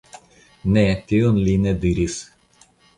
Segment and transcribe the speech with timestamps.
[0.77, 2.21] Ne, tion li ne diris.